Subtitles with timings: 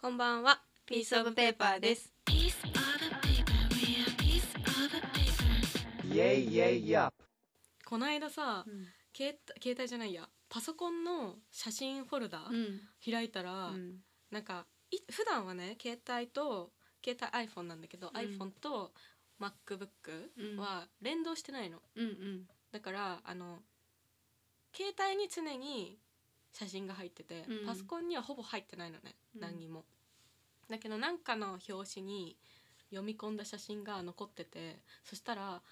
[0.00, 0.62] こんばんは。
[0.86, 2.14] ピースオブペーパーです
[7.84, 8.86] この間さうん。
[9.14, 10.26] 携帯携帯じゃないや。
[10.48, 12.80] パソコンの写真フォルダうん。
[13.04, 13.96] 開いたら、うん。
[14.30, 16.70] なんかい普段はね携帯と
[17.04, 18.16] 携帯 iPhone なんだけど、うん。
[18.16, 18.92] iPhone と
[19.38, 21.82] MacBook は連動してないの。
[21.96, 22.48] うんうん。
[22.72, 23.58] だからあの
[24.74, 25.98] 携帯に常に
[26.58, 27.66] 写真が入ってて、うん。
[27.66, 29.40] パソコンにはほぼ入ってないのね、うん。
[29.42, 29.84] 何にも。
[30.70, 32.38] だけど何かの表紙に
[32.88, 35.62] 読み込んだ写真が残っててそしたら